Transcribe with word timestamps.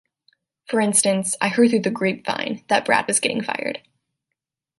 For 0.65 0.79
instance 0.81 1.35
"I 1.41 1.49
heard 1.49 1.69
through 1.69 1.81
"the 1.81 1.91
grapevine" 1.91 2.63
that 2.69 2.85
Brad 2.85 3.05
was 3.05 3.19
getting 3.19 3.43
fired. 3.43 3.83